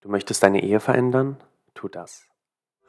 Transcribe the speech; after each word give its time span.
Du 0.00 0.08
möchtest 0.08 0.44
deine 0.44 0.62
Ehe 0.62 0.78
verändern? 0.78 1.42
Tu 1.74 1.88
das. 1.88 2.24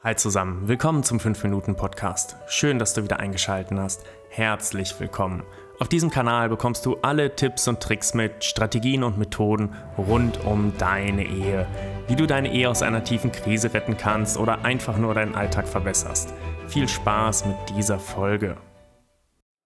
Hi 0.04 0.14
zusammen, 0.14 0.68
willkommen 0.68 1.02
zum 1.02 1.18
5-Minuten-Podcast. 1.18 2.36
Schön, 2.46 2.78
dass 2.78 2.94
du 2.94 3.02
wieder 3.02 3.18
eingeschaltet 3.18 3.76
hast. 3.76 4.04
Herzlich 4.28 4.98
willkommen. 5.00 5.42
Auf 5.80 5.88
diesem 5.88 6.10
Kanal 6.10 6.48
bekommst 6.48 6.86
du 6.86 6.98
alle 6.98 7.34
Tipps 7.34 7.66
und 7.66 7.80
Tricks 7.80 8.14
mit, 8.14 8.44
Strategien 8.44 9.02
und 9.02 9.18
Methoden 9.18 9.74
rund 9.98 10.44
um 10.44 10.72
deine 10.78 11.26
Ehe. 11.26 11.66
Wie 12.06 12.14
du 12.14 12.28
deine 12.28 12.52
Ehe 12.52 12.70
aus 12.70 12.80
einer 12.80 13.02
tiefen 13.02 13.32
Krise 13.32 13.74
retten 13.74 13.96
kannst 13.96 14.36
oder 14.38 14.64
einfach 14.64 14.96
nur 14.96 15.12
deinen 15.12 15.34
Alltag 15.34 15.66
verbesserst. 15.66 16.32
Viel 16.68 16.86
Spaß 16.86 17.44
mit 17.46 17.56
dieser 17.70 17.98
Folge. 17.98 18.56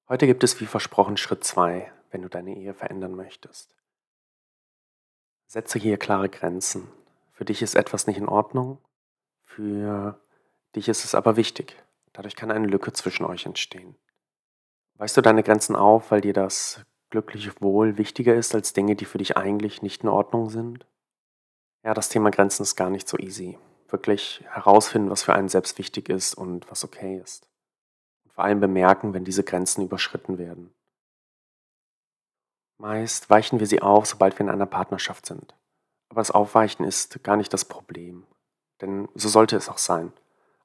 Heute 0.08 0.26
gibt 0.26 0.44
es 0.44 0.62
wie 0.62 0.66
versprochen 0.66 1.18
Schritt 1.18 1.44
2, 1.44 1.92
wenn 2.10 2.22
du 2.22 2.30
deine 2.30 2.56
Ehe 2.56 2.72
verändern 2.72 3.14
möchtest. 3.14 3.76
Setze 5.46 5.78
hier 5.78 5.98
klare 5.98 6.30
Grenzen. 6.30 6.88
Für 7.34 7.44
dich 7.44 7.62
ist 7.62 7.74
etwas 7.74 8.06
nicht 8.06 8.16
in 8.16 8.28
Ordnung, 8.28 8.78
für 9.44 10.20
dich 10.76 10.88
ist 10.88 11.04
es 11.04 11.14
aber 11.14 11.36
wichtig. 11.36 11.76
Dadurch 12.12 12.36
kann 12.36 12.52
eine 12.52 12.68
Lücke 12.68 12.92
zwischen 12.92 13.26
euch 13.26 13.44
entstehen. 13.44 13.96
Weißt 14.98 15.16
du 15.16 15.20
deine 15.20 15.42
Grenzen 15.42 15.74
auf, 15.74 16.12
weil 16.12 16.20
dir 16.20 16.32
das 16.32 16.80
glückliche 17.10 17.52
Wohl 17.60 17.98
wichtiger 17.98 18.36
ist 18.36 18.54
als 18.54 18.72
Dinge, 18.72 18.94
die 18.94 19.04
für 19.04 19.18
dich 19.18 19.36
eigentlich 19.36 19.82
nicht 19.82 20.04
in 20.04 20.08
Ordnung 20.08 20.48
sind? 20.48 20.86
Ja, 21.82 21.92
das 21.92 22.08
Thema 22.08 22.30
Grenzen 22.30 22.62
ist 22.62 22.76
gar 22.76 22.88
nicht 22.88 23.08
so 23.08 23.18
easy. 23.18 23.58
Wirklich 23.88 24.44
herausfinden, 24.48 25.10
was 25.10 25.24
für 25.24 25.34
einen 25.34 25.48
selbst 25.48 25.76
wichtig 25.78 26.08
ist 26.08 26.34
und 26.34 26.70
was 26.70 26.84
okay 26.84 27.18
ist. 27.18 27.48
Und 28.24 28.32
vor 28.32 28.44
allem 28.44 28.60
bemerken, 28.60 29.12
wenn 29.12 29.24
diese 29.24 29.42
Grenzen 29.42 29.82
überschritten 29.82 30.38
werden. 30.38 30.72
Meist 32.78 33.28
weichen 33.28 33.58
wir 33.58 33.66
sie 33.66 33.82
auf, 33.82 34.06
sobald 34.06 34.38
wir 34.38 34.46
in 34.46 34.50
einer 34.50 34.66
Partnerschaft 34.66 35.26
sind. 35.26 35.54
Aber 36.14 36.20
das 36.20 36.30
Aufweichen 36.30 36.84
ist 36.86 37.24
gar 37.24 37.36
nicht 37.36 37.52
das 37.52 37.64
Problem. 37.64 38.24
Denn 38.80 39.08
so 39.16 39.28
sollte 39.28 39.56
es 39.56 39.68
auch 39.68 39.78
sein. 39.78 40.12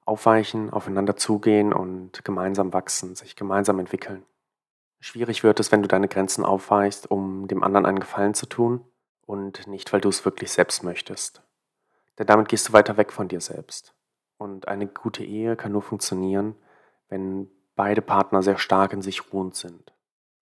Aufweichen, 0.05 0.69
aufeinander 0.69 1.16
zugehen 1.16 1.73
und 1.73 2.23
gemeinsam 2.23 2.72
wachsen, 2.72 3.16
sich 3.16 3.36
gemeinsam 3.36 3.80
entwickeln. 3.80 4.23
Schwierig 5.00 5.44
wird 5.44 5.59
es, 5.59 5.72
wenn 5.72 5.81
du 5.81 5.88
deine 5.88 6.08
Grenzen 6.08 6.45
aufweichst, 6.45 7.09
um 7.09 7.47
dem 7.47 7.64
anderen 7.64 7.88
einen 7.88 8.00
Gefallen 8.00 8.36
zu 8.36 8.45
tun 8.45 8.86
und 9.25 9.66
nicht, 9.66 9.91
weil 9.91 10.02
du 10.02 10.09
es 10.09 10.23
wirklich 10.23 10.52
selbst 10.52 10.83
möchtest. 10.83 11.41
Denn 12.19 12.28
damit 12.28 12.47
gehst 12.47 12.69
du 12.69 12.73
weiter 12.73 12.97
weg 12.97 13.11
von 13.11 13.28
dir 13.28 13.41
selbst. 13.41 13.95
Und 14.38 14.67
eine 14.67 14.86
gute 14.86 15.23
Ehe 15.23 15.56
kann 15.56 15.72
nur 15.72 15.81
funktionieren, 15.81 16.53
wenn 17.08 17.50
beide 17.75 18.03
Partner 18.03 18.44
sehr 18.44 18.59
stark 18.59 18.94
in 18.94 19.02
sich 19.02 19.34
ruhend 19.34 19.56
sind. 19.56 19.94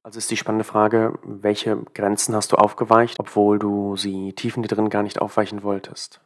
Also 0.08 0.20
ist 0.20 0.32
die 0.32 0.38
spannende 0.38 0.64
Frage, 0.64 1.20
welche 1.22 1.76
Grenzen 1.94 2.34
hast 2.34 2.54
du 2.54 2.56
aufgeweicht, 2.56 3.20
obwohl 3.20 3.60
du 3.60 3.98
sie 3.98 4.32
tief 4.32 4.56
in 4.56 4.62
dir 4.62 4.70
drin 4.70 4.90
gar 4.90 5.04
nicht 5.04 5.20
aufweichen 5.20 5.64
wolltest? 5.64 6.22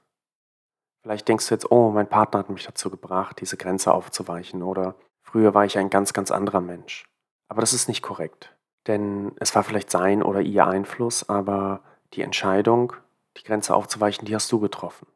Vielleicht 1.02 1.28
denkst 1.28 1.48
du 1.48 1.56
jetzt, 1.56 1.72
oh, 1.72 1.90
mein 1.90 2.08
Partner 2.08 2.38
hat 2.38 2.52
mich 2.52 2.64
dazu 2.64 2.92
gebracht, 2.92 3.42
diese 3.42 3.58
Grenze 3.58 3.92
aufzuweichen 3.92 4.62
oder 4.62 4.94
früher 5.23 5.56
war 5.56 5.66
ich 5.66 5.80
ein 5.80 5.90
ganz, 5.90 6.14
ganz 6.14 6.30
anderer 6.30 6.62
Mensch. 6.62 7.06
Aber 7.48 7.62
das 7.62 7.73
ist 7.73 7.88
nicht 7.88 8.04
korrekt. 8.04 8.56
Denn 8.86 9.32
es 9.40 9.56
war 9.56 9.64
vielleicht 9.64 9.90
sein 9.90 10.22
oder 10.22 10.42
ihr 10.42 10.68
Einfluss, 10.68 11.28
aber 11.28 11.82
die 12.14 12.22
Entscheidung, 12.22 12.94
die 13.38 13.44
Grenze 13.44 13.73
aufzuweichen, 13.73 14.28
die 14.28 14.36
hast 14.36 14.52
du 14.52 14.60
getroffen. 14.60 15.08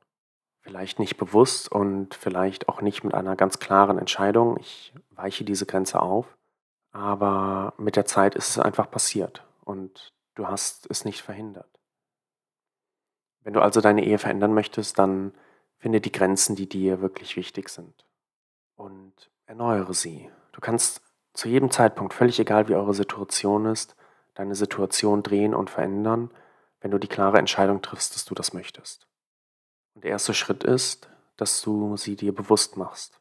Vielleicht 0.61 0.97
nicht 0.97 1.17
bewusst 1.17 1.71
und 1.71 2.15
vielleicht 2.15 2.67
auch 2.67 2.81
nicht 2.81 3.03
mit 3.03 3.13
einer 3.13 3.35
ganz 3.35 3.59
klaren 3.59 3.99
Entscheidung, 3.99 4.57
ich 4.59 4.91
weiche 5.11 5.43
diese 5.43 5.67
Grenze 5.67 6.01
auf, 6.01 6.35
aber 6.95 7.73
mit 7.77 7.97
der 7.97 8.05
Zeit 8.05 8.35
ist 8.35 8.51
es 8.51 8.57
einfach 8.57 8.89
passiert 8.89 9.45
und 9.65 10.13
du 10.33 10.47
hast 10.47 10.89
es 10.89 11.03
nicht 11.03 11.21
verhindert. 11.21 11.81
Wenn 13.41 13.51
du 13.51 13.61
also 13.61 13.81
deine 13.81 14.05
Ehe 14.05 14.17
verändern 14.17 14.53
möchtest, 14.53 14.97
dann 14.97 15.33
finde 15.77 15.99
die 15.99 16.13
Grenzen, 16.13 16.55
die 16.55 16.69
dir 16.69 17.01
wirklich 17.01 17.35
wichtig 17.35 17.67
sind 17.67 18.05
und 18.77 19.29
erneuere 19.45 19.93
sie. 19.93 20.31
Du 20.53 20.61
kannst 20.61 21.01
zu 21.33 21.49
jedem 21.49 21.69
Zeitpunkt, 21.69 22.13
völlig 22.13 22.39
egal 22.39 22.69
wie 22.69 22.75
eure 22.75 22.93
Situation 22.93 23.65
ist, 23.65 23.97
deine 24.33 24.55
Situation 24.55 25.21
drehen 25.21 25.53
und 25.53 25.69
verändern, 25.69 26.31
wenn 26.79 26.91
du 26.91 26.97
die 26.97 27.09
klare 27.09 27.39
Entscheidung 27.39 27.81
triffst, 27.81 28.15
dass 28.15 28.23
du 28.23 28.33
das 28.35 28.53
möchtest. 28.53 29.05
Und 29.95 30.05
der 30.05 30.11
erste 30.11 30.33
Schritt 30.33 30.63
ist, 30.63 31.09
dass 31.35 31.61
du 31.61 31.97
sie 31.97 32.15
dir 32.15 32.33
bewusst 32.33 32.77
machst. 32.77 33.19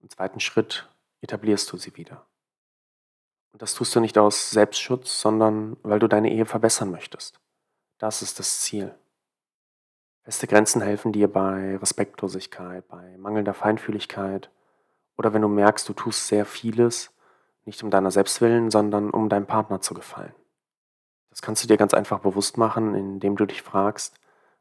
Im 0.00 0.10
zweiten 0.10 0.40
Schritt 0.40 0.88
etablierst 1.20 1.70
du 1.70 1.76
sie 1.76 1.96
wieder. 1.96 2.26
Und 3.52 3.62
das 3.62 3.74
tust 3.74 3.94
du 3.94 4.00
nicht 4.00 4.18
aus 4.18 4.50
Selbstschutz, 4.50 5.20
sondern 5.20 5.76
weil 5.82 5.98
du 5.98 6.08
deine 6.08 6.30
Ehe 6.30 6.46
verbessern 6.46 6.90
möchtest. 6.90 7.40
Das 7.98 8.22
ist 8.22 8.38
das 8.38 8.60
Ziel. 8.60 8.94
Feste 10.22 10.46
Grenzen 10.46 10.82
helfen 10.82 11.12
dir 11.12 11.28
bei 11.32 11.76
Respektlosigkeit, 11.76 12.86
bei 12.88 13.16
mangelnder 13.18 13.54
Feinfühligkeit 13.54 14.50
oder 15.16 15.32
wenn 15.32 15.42
du 15.42 15.48
merkst, 15.48 15.88
du 15.88 15.92
tust 15.92 16.28
sehr 16.28 16.44
vieles, 16.44 17.10
nicht 17.64 17.82
um 17.82 17.90
deiner 17.90 18.10
selbst 18.10 18.40
willen, 18.40 18.70
sondern 18.70 19.10
um 19.10 19.28
deinem 19.28 19.46
Partner 19.46 19.80
zu 19.80 19.94
gefallen. 19.94 20.34
Das 21.30 21.42
kannst 21.42 21.62
du 21.62 21.68
dir 21.68 21.76
ganz 21.76 21.94
einfach 21.94 22.20
bewusst 22.20 22.58
machen, 22.58 22.94
indem 22.94 23.36
du 23.36 23.46
dich 23.46 23.62
fragst, 23.62 24.14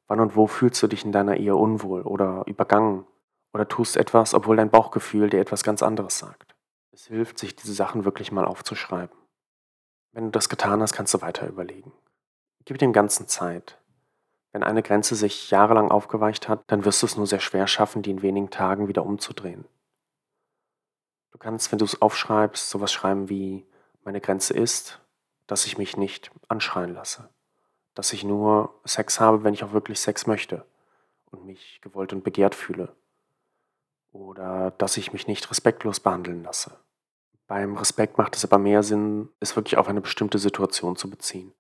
wann 0.08 0.20
und 0.20 0.36
wo 0.36 0.48
fühlst 0.48 0.82
du 0.84 0.88
dich 0.88 1.06
in 1.06 1.12
deiner 1.12 1.38
Ehe 1.38 1.56
unwohl 1.56 2.02
oder 2.02 2.44
übergangen 2.46 3.06
oder 3.54 3.68
tust 3.68 3.98
etwas, 3.98 4.34
obwohl 4.34 4.58
dein 4.58 4.70
Bauchgefühl 4.70 5.30
dir 5.30 5.40
etwas 5.40 5.64
ganz 5.64 5.82
anderes 5.82 6.20
sagt. 6.20 6.56
Es 7.00 7.08
hilft, 7.08 7.40
sich 7.40 7.56
diese 7.56 7.74
Sachen 7.74 8.04
wirklich 8.04 8.34
mal 8.34 8.44
aufzuschreiben. 8.44 9.18
Wenn 10.12 10.26
du 10.26 10.32
das 10.32 10.50
getan 10.50 10.82
hast, 10.82 10.92
kannst 10.92 11.14
du 11.14 11.22
weiter 11.22 11.48
überlegen. 11.48 11.94
Gib 12.66 12.78
dem 12.78 12.92
Ganzen 12.92 13.26
Zeit. 13.30 13.80
Wenn 14.52 14.64
eine 14.64 14.84
Grenze 14.84 15.16
sich 15.16 15.50
jahrelang 15.50 15.92
aufgeweicht 15.92 16.50
hat, 16.50 16.62
dann 16.68 16.84
wirst 16.84 17.02
du 17.02 17.06
es 17.06 17.16
nur 17.16 17.26
sehr 17.26 17.40
schwer 17.40 17.68
schaffen, 17.68 18.02
die 18.02 18.12
in 18.12 18.22
wenigen 18.22 18.50
Tagen 18.50 18.90
wieder 18.90 19.06
umzudrehen. 19.06 19.64
Du 21.32 21.38
kannst, 21.38 21.72
wenn 21.72 21.80
du 21.80 21.86
es 21.86 22.02
aufschreibst, 22.02 22.70
sowas 22.70 22.92
schreiben 22.92 23.30
wie, 23.30 23.66
meine 24.04 24.20
Grenze 24.20 24.54
ist, 24.54 25.00
dass 25.48 25.66
ich 25.66 25.78
mich 25.78 25.96
nicht 25.96 26.32
anschreien 26.50 26.94
lasse. 26.94 27.30
Dass 27.94 28.12
ich 28.12 28.26
nur 28.26 28.78
Sex 28.84 29.22
habe, 29.22 29.46
wenn 29.46 29.54
ich 29.54 29.64
auch 29.64 29.72
wirklich 29.72 30.02
Sex 30.02 30.28
möchte 30.28 30.66
und 31.32 31.46
mich 31.46 31.80
gewollt 31.80 32.12
und 32.12 32.26
begehrt 32.26 32.56
fühle. 32.56 32.94
Oder 34.12 34.72
dass 34.72 34.98
ich 34.98 35.14
mich 35.14 35.28
nicht 35.28 35.50
respektlos 35.50 36.02
behandeln 36.02 36.44
lasse. 36.44 36.78
Beim 37.50 37.76
Respekt 37.78 38.20
macht 38.20 38.36
es 38.36 38.46
aber 38.46 38.60
mehr 38.60 38.84
Sinn, 38.84 39.30
es 39.40 39.56
wirklich 39.56 39.78
auf 39.78 39.88
eine 39.88 40.02
bestimmte 40.02 40.38
Situation 40.38 40.96
zu 40.96 41.10
beziehen. 41.10 41.52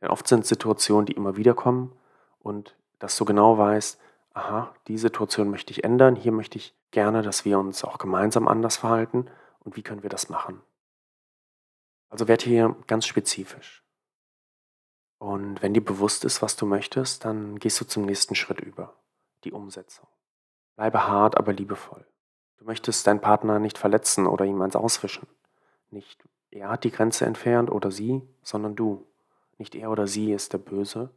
Denn 0.00 0.08
oft 0.08 0.26
sind 0.26 0.46
Situationen, 0.46 1.04
die 1.04 1.12
immer 1.12 1.36
wieder 1.36 1.52
kommen 1.52 1.94
und 2.38 2.74
dass 2.98 3.18
du 3.18 3.26
genau 3.26 3.58
weißt, 3.58 4.00
aha, 4.32 4.74
die 4.88 4.96
Situation 4.96 5.50
möchte 5.50 5.70
ich 5.70 5.84
ändern, 5.84 6.16
hier 6.16 6.32
möchte 6.32 6.56
ich 6.56 6.74
gerne, 6.92 7.20
dass 7.20 7.44
wir 7.44 7.58
uns 7.58 7.84
auch 7.84 7.98
gemeinsam 7.98 8.48
anders 8.48 8.78
verhalten 8.78 9.26
und 9.60 9.76
wie 9.76 9.82
können 9.82 10.02
wir 10.02 10.08
das 10.08 10.30
machen. 10.30 10.62
Also 12.08 12.26
werd 12.26 12.40
hier 12.40 12.74
ganz 12.86 13.04
spezifisch. 13.06 13.84
Und 15.18 15.60
wenn 15.60 15.74
dir 15.74 15.84
bewusst 15.84 16.24
ist, 16.24 16.40
was 16.40 16.56
du 16.56 16.64
möchtest, 16.64 17.26
dann 17.26 17.58
gehst 17.58 17.78
du 17.82 17.84
zum 17.84 18.06
nächsten 18.06 18.34
Schritt 18.34 18.60
über, 18.60 18.94
die 19.44 19.52
Umsetzung. 19.52 20.08
Bleibe 20.76 21.06
hart, 21.06 21.36
aber 21.36 21.52
liebevoll. 21.52 22.06
Du 22.64 22.68
möchtest 22.70 23.06
deinen 23.06 23.20
Partner 23.20 23.58
nicht 23.58 23.76
verletzen 23.76 24.26
oder 24.26 24.46
ihm 24.46 24.62
eins 24.62 24.74
auswischen. 24.74 25.28
Nicht 25.90 26.24
er 26.50 26.70
hat 26.70 26.84
die 26.84 26.90
Grenze 26.90 27.26
entfernt 27.26 27.70
oder 27.70 27.90
sie, 27.90 28.22
sondern 28.42 28.74
du. 28.74 29.06
Nicht 29.58 29.74
er 29.74 29.90
oder 29.90 30.06
sie 30.06 30.32
ist 30.32 30.54
der 30.54 30.58
Böse. 30.58 31.10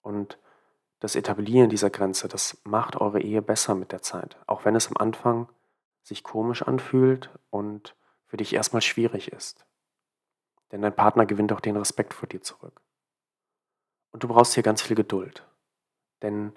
Und 0.00 0.38
das 0.98 1.16
Etablieren 1.16 1.68
dieser 1.68 1.90
Grenze, 1.90 2.28
das 2.28 2.62
macht 2.64 2.96
eure 2.96 3.20
Ehe 3.20 3.42
besser 3.42 3.74
mit 3.74 3.92
der 3.92 4.00
Zeit. 4.00 4.38
Auch 4.46 4.64
wenn 4.64 4.74
es 4.74 4.88
am 4.88 4.96
Anfang 4.96 5.50
sich 6.02 6.24
komisch 6.24 6.62
anfühlt 6.62 7.28
und 7.50 7.94
für 8.24 8.38
dich 8.38 8.54
erstmal 8.54 8.80
schwierig 8.80 9.32
ist. 9.32 9.66
Denn 10.72 10.80
dein 10.80 10.96
Partner 10.96 11.26
gewinnt 11.26 11.52
auch 11.52 11.60
den 11.60 11.76
Respekt 11.76 12.14
vor 12.14 12.26
dir 12.26 12.40
zurück. 12.40 12.80
Und 14.12 14.22
du 14.22 14.28
brauchst 14.28 14.54
hier 14.54 14.62
ganz 14.62 14.80
viel 14.80 14.96
Geduld. 14.96 15.46
Denn 16.22 16.54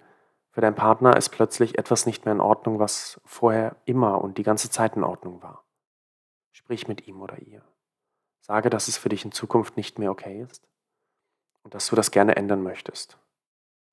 für 0.53 0.61
deinen 0.61 0.75
Partner 0.75 1.17
ist 1.17 1.29
plötzlich 1.29 1.79
etwas 1.79 2.05
nicht 2.05 2.25
mehr 2.25 2.33
in 2.35 2.39
Ordnung, 2.39 2.77
was 2.77 3.19
vorher 3.25 3.75
immer 3.85 4.21
und 4.21 4.38
die 4.38 4.44
ganze 4.44 4.69
Zeit 4.69 4.95
in 4.95 5.03
Ordnung 5.03 5.41
war. 5.41 5.65
Sprich 6.51 6.88
mit 6.88 7.07
ihm 7.07 7.21
oder 7.21 7.39
ihr. 7.39 7.63
Sage, 8.39 8.69
dass 8.69 8.88
es 8.88 8.97
für 8.97 9.09
dich 9.09 9.25
in 9.25 9.31
Zukunft 9.31 9.77
nicht 9.77 9.97
mehr 9.97 10.11
okay 10.11 10.44
ist 10.44 10.69
und 11.63 11.73
dass 11.73 11.88
du 11.88 11.95
das 11.95 12.11
gerne 12.11 12.35
ändern 12.35 12.61
möchtest. 12.61 13.17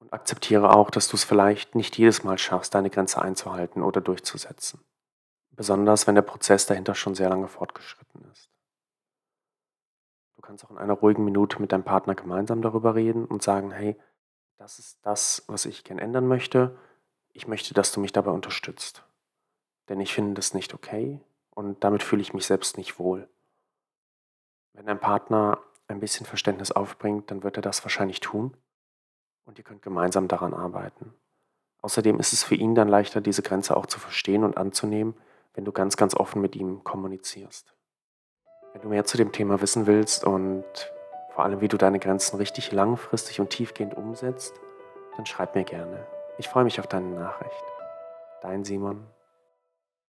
Und 0.01 0.13
akzeptiere 0.13 0.75
auch, 0.75 0.91
dass 0.91 1.09
du 1.09 1.17
es 1.17 1.25
vielleicht 1.25 1.75
nicht 1.75 1.97
jedes 1.97 2.25
Mal 2.25 2.37
schaffst, 2.37 2.75
deine 2.75 2.91
Grenze 2.91 3.23
einzuhalten 3.23 3.83
oder 3.83 4.03
durchzusetzen. 4.03 4.85
Besonders 5.53 6.07
wenn 6.07 6.15
der 6.15 6.23
Prozess 6.23 6.67
dahinter 6.67 6.95
schon 6.95 7.15
sehr 7.15 7.31
lange 7.31 7.49
fortgeschritten 7.49 8.23
ist. 8.33 8.51
Du 10.37 10.43
kannst 10.43 10.67
auch 10.67 10.71
in 10.71 10.79
einer 10.79 10.93
ruhigen 10.93 11.25
Minute 11.25 11.59
mit 11.59 11.73
deinem 11.73 11.85
Partner 11.85 12.15
gemeinsam 12.15 12.61
darüber 12.61 12.95
reden 12.95 13.25
und 13.25 13.43
sagen, 13.43 13.71
hey, 13.71 13.99
das 14.61 14.79
ist 14.79 14.99
das, 15.03 15.43
was 15.47 15.65
ich 15.65 15.85
gern 15.85 15.99
ändern 15.99 16.29
möchte. 16.29 16.77
Ich 17.33 17.49
möchte, 17.49 17.73
dass 17.73 17.93
du 17.93 18.01
mich 18.01 18.13
dabei 18.13 18.31
unterstützt. 18.31 19.03
Denn 19.89 20.01
ich 20.01 20.13
finde 20.13 20.35
das 20.35 20.53
nicht 20.53 20.75
okay 20.75 21.19
und 21.51 21.83
damit 21.83 22.03
fühle 22.03 22.21
ich 22.21 22.35
mich 22.35 22.45
selbst 22.45 22.77
nicht 22.77 22.99
wohl. 22.99 23.27
Wenn 24.75 24.85
dein 24.85 25.01
Partner 25.01 25.59
ein 25.89 25.99
bisschen 25.99 26.27
Verständnis 26.27 26.73
aufbringt, 26.73 27.31
dann 27.31 27.43
wird 27.43 27.57
er 27.57 27.63
das 27.63 27.83
wahrscheinlich 27.85 28.21
tun 28.21 28.55
und 29.47 29.57
ihr 29.57 29.65
könnt 29.65 29.81
gemeinsam 29.81 30.29
daran 30.29 30.53
arbeiten. 30.53 31.15
Außerdem 31.81 32.21
ist 32.21 32.35
es 32.35 32.45
für 32.45 32.55
ihn 32.55 32.75
dann 32.75 32.89
leichter, 32.89 33.23
diese 33.23 33.43
Grenze 33.43 33.75
auch 33.79 33.87
zu 33.87 33.99
verstehen 33.99 34.45
und 34.45 34.59
anzunehmen, 34.59 35.15
wenn 35.55 35.65
du 35.65 35.73
ganz, 35.73 35.97
ganz 35.97 36.15
offen 36.15 36.43
mit 36.43 36.55
ihm 36.55 36.85
kommunizierst. 36.85 37.75
Wenn 38.75 38.83
du 38.83 38.89
mehr 38.89 39.07
zu 39.07 39.17
dem 39.17 39.33
Thema 39.33 39.63
wissen 39.63 39.87
willst 39.87 40.23
und 40.23 40.65
vor 41.41 41.47
allem, 41.47 41.63
wie 41.63 41.69
du 41.69 41.79
deine 41.79 41.99
Grenzen 41.99 42.37
richtig 42.37 42.71
langfristig 42.71 43.41
und 43.41 43.49
tiefgehend 43.49 43.95
umsetzt, 43.95 44.61
dann 45.17 45.25
schreib 45.25 45.55
mir 45.55 45.65
gerne. 45.65 46.07
Ich 46.37 46.51
freue 46.51 46.65
mich 46.65 46.79
auf 46.79 46.87
deine 46.87 47.07
Nachricht. 47.07 47.65
Dein 48.43 48.63
Simon 48.63 49.07